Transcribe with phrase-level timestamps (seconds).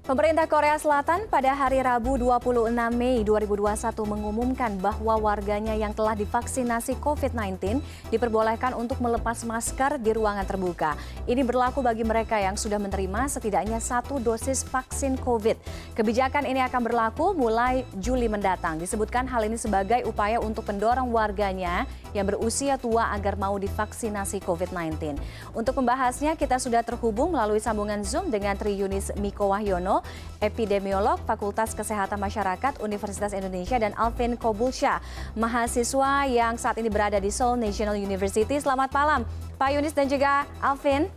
[0.00, 6.96] Pemerintah Korea Selatan pada hari Rabu 26 Mei 2021 mengumumkan bahwa warganya yang telah divaksinasi
[7.04, 10.96] COVID-19 diperbolehkan untuk melepas masker di ruangan terbuka.
[11.28, 15.60] Ini berlaku bagi mereka yang sudah menerima setidaknya satu dosis vaksin COVID.
[15.92, 18.80] Kebijakan ini akan berlaku mulai Juli mendatang.
[18.80, 21.84] Disebutkan hal ini sebagai upaya untuk mendorong warganya
[22.16, 25.20] yang berusia tua agar mau divaksinasi COVID-19.
[25.52, 29.89] Untuk membahasnya, kita sudah terhubung melalui sambungan Zoom dengan Tri Yunis Miko Wahyono,
[30.38, 35.02] epidemiolog Fakultas Kesehatan Masyarakat Universitas Indonesia dan Alvin Kobulsha,
[35.34, 38.62] mahasiswa yang saat ini berada di Seoul National University.
[38.62, 39.26] Selamat malam,
[39.58, 41.10] Pak Yunis dan juga Alvin.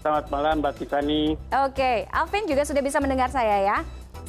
[0.00, 1.36] Selamat malam, Mbak Tiffany.
[1.68, 3.78] Oke, Alvin juga sudah bisa mendengar saya ya.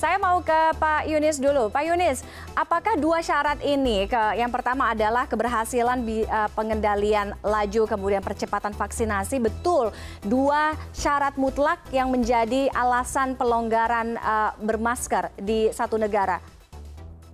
[0.02, 1.70] Saya mau ke Pak Yunis dulu.
[1.70, 2.26] Pak Yunis,
[2.58, 8.74] apakah dua syarat ini, ke, yang pertama adalah keberhasilan bi, uh, pengendalian laju, kemudian percepatan
[8.74, 9.94] vaksinasi, betul
[10.26, 16.42] dua syarat mutlak yang menjadi alasan pelonggaran uh, bermasker di satu negara?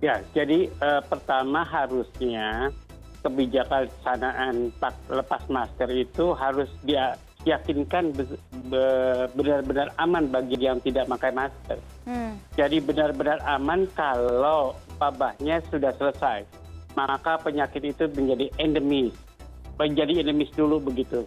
[0.04, 2.68] Ya, jadi uh, pertama harusnya
[3.24, 4.76] kebijakan sanaan
[5.08, 7.16] lepas masker itu harus dia
[7.48, 8.12] yakinkan
[9.34, 11.78] benar benar aman bagi yang tidak pakai masker.
[12.04, 12.36] Hmm.
[12.54, 16.44] Jadi benar benar aman kalau wabahnya sudah selesai.
[16.92, 19.14] Maka penyakit itu menjadi endemis.
[19.78, 21.24] Menjadi endemis dulu begitu.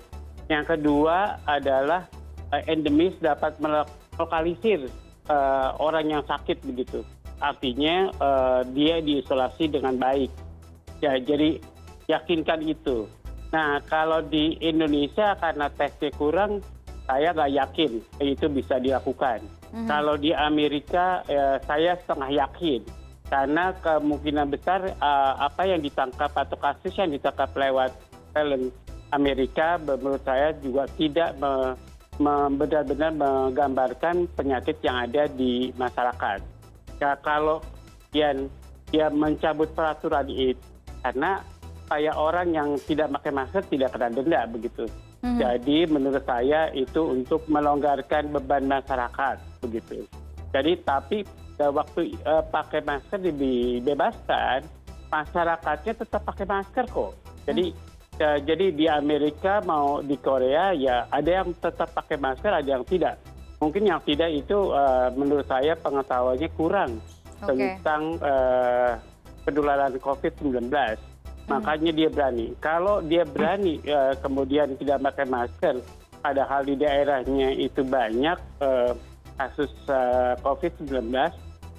[0.52, 2.06] Yang kedua adalah
[2.52, 4.92] uh, endemis dapat melokalisir
[5.32, 7.02] uh, orang yang sakit begitu.
[7.42, 10.30] Artinya uh, dia diisolasi dengan baik.
[11.02, 11.58] Ya, jadi
[12.06, 13.10] yakinkan itu
[13.52, 16.64] nah kalau di indonesia karena tesnya kurang
[17.04, 17.92] saya nggak yakin
[18.24, 19.44] itu bisa dilakukan
[19.76, 19.88] mhm.
[19.92, 22.82] kalau di amerika eh, saya setengah yakin
[23.32, 27.96] karena kemungkinan besar uh, apa yang ditangkap atau kasus yang ditangkap lewat
[28.36, 28.76] film
[29.16, 31.80] Amerika menurut saya juga tidak me,
[32.20, 36.40] me, benar-benar menggambarkan penyakit yang ada di masyarakat.
[37.00, 37.64] Ya, kalau
[38.12, 38.36] dia,
[38.92, 40.60] dia mencabut peraturan itu
[41.02, 41.40] karena
[41.92, 44.88] supaya orang yang tidak pakai masker tidak kena denda begitu.
[45.20, 45.36] Hmm.
[45.36, 50.08] Jadi menurut saya itu untuk melonggarkan beban masyarakat begitu.
[50.56, 51.28] Jadi tapi
[51.60, 54.64] uh, waktu uh, pakai masker dibebaskan,
[55.12, 57.12] masyarakatnya tetap pakai masker kok.
[57.44, 58.24] Jadi hmm.
[58.24, 62.88] uh, jadi di Amerika mau di Korea ya ada yang tetap pakai masker, ada yang
[62.88, 63.20] tidak.
[63.60, 67.04] Mungkin yang tidak itu uh, menurut saya pengetahuannya kurang
[67.44, 67.52] okay.
[67.52, 68.96] tentang uh,
[69.44, 70.72] penularan COVID-19
[71.50, 72.54] makanya dia berani.
[72.62, 75.76] Kalau dia berani eh, kemudian tidak pakai masker
[76.22, 78.94] padahal di daerahnya itu banyak eh,
[79.40, 81.10] kasus eh, covid 19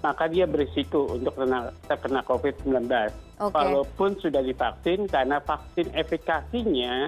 [0.02, 1.38] maka dia berisiko untuk
[1.86, 2.90] terkena covid 19
[3.38, 7.06] walaupun sudah divaksin karena vaksin efikasinya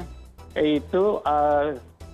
[0.54, 1.18] itu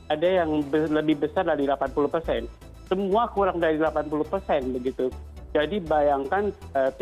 [0.08, 2.48] ada yang lebih besar dari 80 persen.
[2.88, 5.12] Semua kurang dari 80 persen begitu.
[5.52, 6.96] Jadi bayangkan 30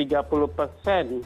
[0.58, 1.22] persen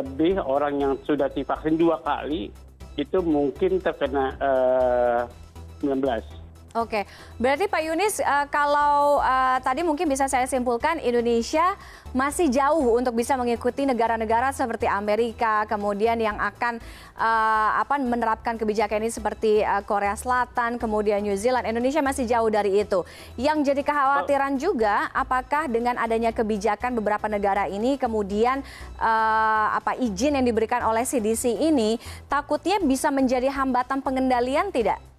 [0.00, 2.52] lebih orang yang sudah divaksin dua kali
[2.94, 6.43] itu mungkin terkena uh, eh, 19
[6.74, 7.06] oke
[7.38, 11.62] berarti pak yunis uh, kalau uh, tadi mungkin bisa saya simpulkan indonesia
[12.10, 16.78] masih jauh untuk bisa mengikuti negara-negara seperti amerika kemudian yang akan
[17.14, 21.62] apa menerapkan kebijakan ini seperti korea selatan kemudian new zealand.
[21.62, 23.06] Indonesia masih jauh dari itu.
[23.38, 28.66] Yang jadi kekhawatiran juga apakah dengan adanya kebijakan beberapa negara ini kemudian
[28.98, 35.13] apa izin yang diberikan oleh cdc ini takutnya bisa menjadi hambatan pengendalian tidak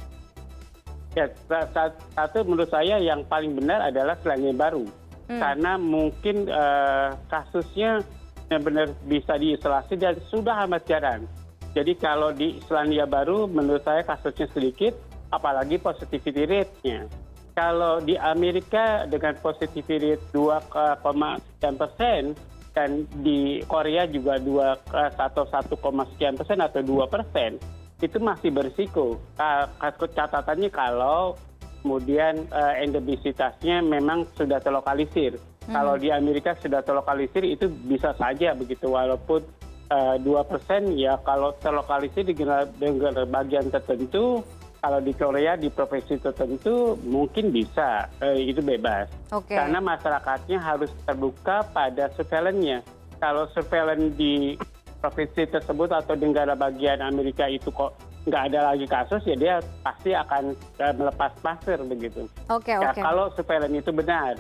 [1.16, 1.32] ya
[2.14, 4.86] satu menurut saya yang paling benar adalah selandia baru.
[5.26, 5.42] Hmm.
[5.42, 8.06] karena mungkin uh, kasusnya
[8.46, 11.26] benar benar bisa diisolasi dan sudah amat jarang.
[11.74, 14.94] Jadi kalau di selandia baru menurut saya kasusnya sedikit
[15.34, 17.10] apalagi positivity rate-nya.
[17.58, 21.02] Kalau di Amerika dengan positivity rate 2,9
[21.74, 22.38] persen
[22.78, 25.74] dan di Korea juga 2 atau 1,
[26.14, 27.58] sekian persen atau 2 persen
[28.04, 29.20] itu masih berisiko.
[30.16, 31.40] Catatannya kalau
[31.80, 35.38] kemudian eh, endemisitasnya memang sudah terlokalisir.
[35.66, 36.02] Kalau hmm.
[36.02, 38.92] di amerika sudah terlokalisir itu bisa saja begitu.
[38.92, 39.42] Walaupun
[39.94, 42.36] eh, dua persen ya kalau terlokalisir di
[43.30, 44.44] bagian tertentu
[44.86, 48.06] kalau di korea di provinsi tertentu mungkin bisa.
[48.22, 49.10] Eh, itu bebas.
[49.50, 52.86] Karena masyarakatnya harus terbuka pada surveillance-nya.
[53.18, 54.54] Kalau surveillance di
[55.06, 57.94] provinsi tersebut atau di negara bagian amerika itu kok
[58.26, 59.56] nggak ada lagi kasus ya dia
[59.86, 62.26] pasti akan uh, melepas masker begitu.
[62.50, 63.06] Oke okay, ya, Okay.
[63.06, 64.34] Kalau surveillance itu benar.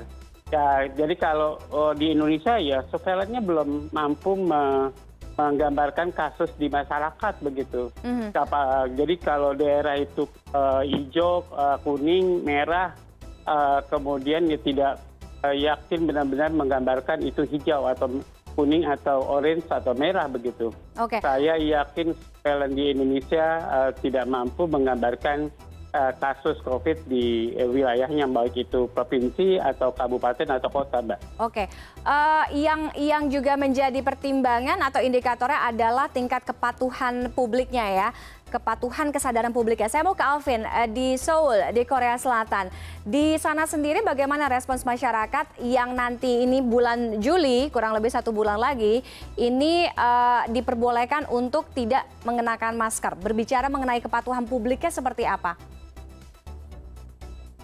[0.49, 4.89] Ya jadi kalau oh, di Indonesia ya surveillance-nya belum mampu me
[5.35, 7.91] menggambarkan kasus di masyarakat begitu.
[8.07, 8.95] Mm -hmm.
[8.95, 10.23] jadi kalau daerah itu
[10.55, 12.95] uh, hijau, uh, kuning, merah,
[13.43, 15.03] uh, kemudian ya tidak
[15.43, 18.23] yakin benar benar menggambarkan itu hijau atau
[18.55, 20.71] kuning atau orange atau merah begitu.
[21.19, 25.51] Saya yakin surveillance di Indonesia uh, tidak mampu menggambarkan
[25.95, 31.19] uh, kasus COVID di uh, wilayahnya baik itu provinsi atau kabupaten atau kota, Mbak.
[31.39, 31.71] Oke,
[32.03, 38.07] uh, yang yang juga menjadi pertimbangan atau indikatornya adalah tingkat kepatuhan publiknya ya
[38.55, 39.91] kepatuhan kesadaran publik ya.
[39.91, 42.71] Saya mau ke Alvin uh, di Seoul di Korea Selatan.
[43.03, 48.55] Di sana sendiri bagaimana respons masyarakat yang nanti ini bulan Juli kurang lebih satu bulan
[48.55, 49.03] lagi
[49.35, 53.19] ini uh, diperbolehkan untuk tidak mengenakan masker.
[53.19, 55.59] Berbicara mengenai kepatuhan publiknya seperti apa?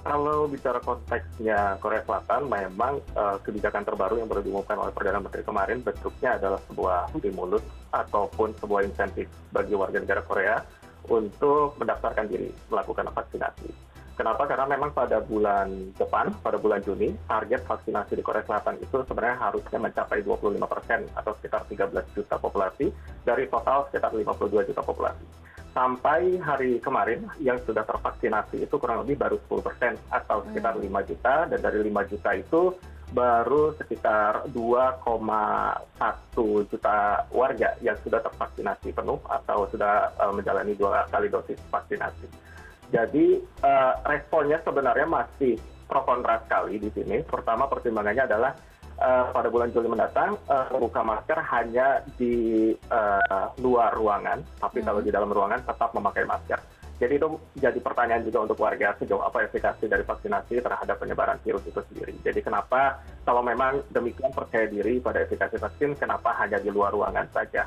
[0.02, 5.46] kalau bicara konteksnya Korea Selatan, memang uh, kebijakan terbaru yang baru diumumkan oleh Perdana Menteri
[5.46, 7.62] kemarin bentuknya adalah sebuah stimulus
[7.94, 10.66] ataupun sebuah insentif bagi warga negara Korea
[11.10, 13.70] untuk mendaftarkan diri melakukan vaksinasi.
[14.12, 14.46] Kenapa?
[14.46, 19.50] Karena memang pada bulan depan, pada bulan Juni, target vaksinasi di Korea Selatan itu sebenarnya
[19.50, 22.94] harusnya mencapai 25 persen atau sekitar 13 juta populasi
[23.26, 25.26] dari total sekitar 52 juta populasi
[25.72, 30.84] sampai hari kemarin yang sudah tervaksinasi itu kurang lebih baru 10 persen atau sekitar 5
[30.84, 30.96] hmm.
[31.08, 32.62] juta dan dari 5 juta itu
[33.12, 41.28] baru sekitar 2,1 juta warga yang sudah tervaksinasi penuh atau sudah uh, menjalani dua kali
[41.28, 42.28] dosis vaksinasi.
[42.92, 47.24] Jadi uh, responnya sebenarnya masih pro kontra sekali di sini.
[47.24, 48.52] Pertama pertimbangannya adalah
[49.02, 54.86] Eh, pada bulan Juli mendatang uh, membuka masker hanya di uh, luar ruangan, tapi hmm.
[54.86, 56.62] kalau di dalam ruangan tetap memakai masker.
[57.02, 57.28] Jadi itu
[57.58, 62.14] jadi pertanyaan juga untuk warga sejauh apa efikasi dari vaksinasi terhadap penyebaran virus itu sendiri.
[62.22, 67.26] Jadi kenapa kalau memang demikian percaya diri pada efikasi vaksin, kenapa hanya di luar ruangan
[67.34, 67.66] saja?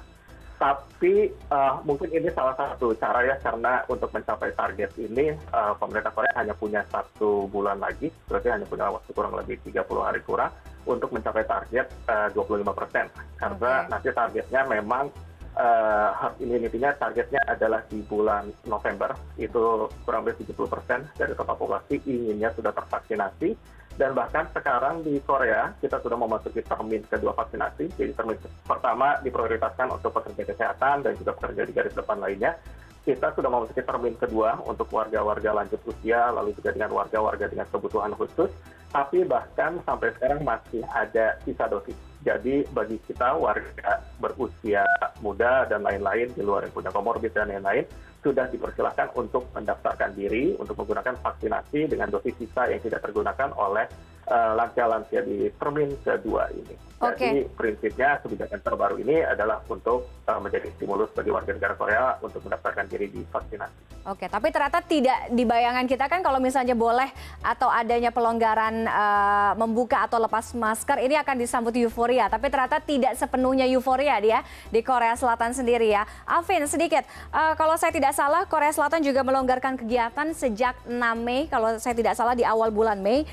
[0.54, 6.14] Tapi uh, mungkin ini salah satu cara ya karena untuk mencapai target ini uh, pemerintah
[6.14, 10.54] Korea hanya punya satu bulan lagi, berarti hanya punya waktu kurang lebih 30 hari kurang
[10.86, 13.10] untuk mencapai target uh, 25 persen.
[13.34, 13.90] Karena okay.
[13.90, 15.10] nanti targetnya memang
[15.56, 21.56] uh, herd immunity-nya targetnya adalah di bulan November, itu kurang lebih 70 persen dari total
[21.58, 23.56] populasi inginnya sudah tervaksinasi.
[23.94, 27.94] Dan bahkan sekarang di Korea kita sudah memasuki termin kedua vaksinasi.
[27.94, 32.58] Jadi termin pertama diprioritaskan untuk pekerja kesehatan dan juga pekerja di garis depan lainnya
[33.04, 38.16] kita sudah memasuki termin kedua untuk warga-warga lanjut usia, lalu juga dengan warga-warga dengan kebutuhan
[38.16, 38.48] khusus,
[38.88, 41.96] tapi bahkan sampai sekarang masih ada sisa dosis.
[42.24, 44.88] Jadi bagi kita warga berusia
[45.20, 47.84] muda dan lain-lain di luar yang punya komorbid dan lain-lain,
[48.24, 53.84] sudah dipersilahkan untuk mendaftarkan diri untuk menggunakan vaksinasi dengan dosis sisa yang tidak tergunakan oleh
[54.28, 56.74] uh, lansia-lansia di termin kedua ini.
[57.04, 62.40] Jadi prinsipnya kebijakan terbaru ini adalah untuk uh, menjadi stimulus bagi warga negara Korea untuk
[62.48, 63.94] mendaftarkan diri di vaksinasi.
[64.04, 67.08] Oke, tapi ternyata tidak dibayangkan kita kan kalau misalnya boleh
[67.40, 73.16] atau adanya pelonggaran uh, membuka atau lepas masker ini akan disambut euforia, tapi ternyata tidak
[73.16, 76.04] sepenuhnya euforia dia di Korea Selatan sendiri ya.
[76.28, 81.48] Alvin sedikit, uh, kalau saya tidak salah Korea Selatan juga melonggarkan kegiatan sejak 6 Mei
[81.48, 83.24] kalau saya tidak salah di awal bulan Mei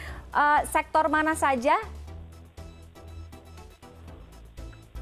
[0.70, 1.76] sektor mana saja?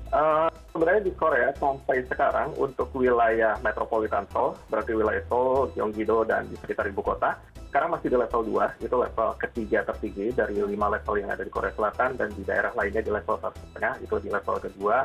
[0.10, 6.50] Uh, sebenarnya di Korea sampai sekarang untuk wilayah metropolitan Seoul, berarti wilayah Seoul, Gyeonggi-do, dan
[6.50, 7.38] di sekitar ibu kota,
[7.70, 11.54] sekarang masih di level 2, itu level ketiga tertinggi dari lima level yang ada di
[11.54, 14.98] Korea Selatan, dan di daerah lainnya di level satu setengah, itu di level kedua.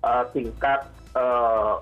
[0.00, 0.80] Uh, tingkat
[1.16, 1.80] uh,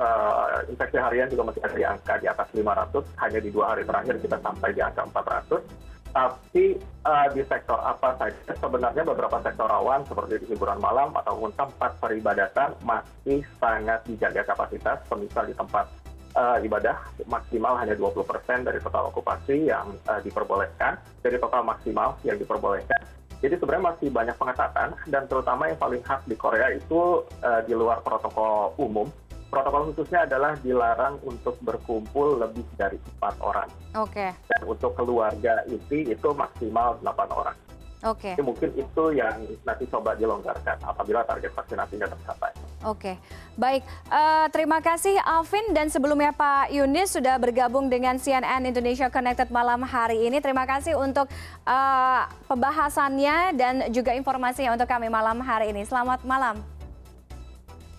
[0.00, 3.84] uh, infeksi harian juga masih ada di angka di atas 500, hanya di dua hari
[3.84, 5.84] terakhir kita sampai di angka 400
[6.14, 8.54] tapi uh, di sektor apa saja?
[8.54, 15.02] Sebenarnya beberapa sektor rawan seperti di hiburan malam ataupun tempat peribadatan masih sangat dijaga kapasitas.
[15.10, 15.90] Semisal di tempat
[16.38, 16.94] uh, ibadah
[17.26, 18.22] maksimal hanya 20%
[18.62, 23.02] dari total okupasi yang uh, diperbolehkan dari total maksimal yang diperbolehkan.
[23.42, 27.74] Jadi sebenarnya masih banyak pengetatan dan terutama yang paling khas di Korea itu uh, di
[27.74, 29.10] luar protokol umum
[29.54, 33.70] protokol khususnya adalah dilarang untuk berkumpul lebih dari empat orang.
[33.94, 34.34] Oke.
[34.34, 34.50] Okay.
[34.50, 37.56] Dan untuk keluarga inti itu maksimal delapan orang.
[38.04, 38.34] Oke.
[38.34, 38.42] Okay.
[38.42, 42.52] Mungkin itu yang nanti coba dilonggarkan apabila target vaksinasinya tercapai.
[42.84, 43.16] Oke, okay.
[43.56, 43.80] baik.
[44.12, 49.80] Uh, terima kasih Alvin dan sebelumnya Pak Yunis sudah bergabung dengan CNN Indonesia Connected malam
[49.88, 50.36] hari ini.
[50.36, 51.24] Terima kasih untuk
[51.64, 55.88] uh, pembahasannya dan juga informasinya untuk kami malam hari ini.
[55.88, 56.60] Selamat malam.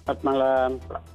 [0.05, 1.05] Selamat malam.